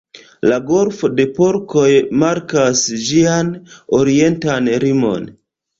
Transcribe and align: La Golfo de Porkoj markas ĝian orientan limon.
La 0.51 0.55
Golfo 0.69 1.09
de 1.19 1.25
Porkoj 1.35 1.91
markas 2.25 2.83
ĝian 3.11 3.55
orientan 4.03 4.77
limon. 4.89 5.35